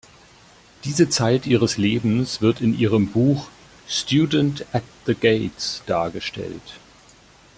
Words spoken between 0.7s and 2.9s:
Diese Zeit ihres Lebens wird in